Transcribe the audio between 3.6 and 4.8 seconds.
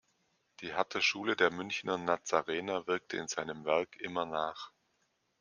Werk immer nach.